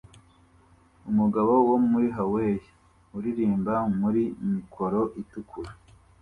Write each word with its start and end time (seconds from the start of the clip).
Umugabo 1.09 1.51
wo 1.69 1.77
muri 1.89 2.07
Hawayi 2.17 2.57
uririmba 3.17 3.73
muri 3.99 4.23
mikoro 4.53 4.99
itukura 5.21 5.71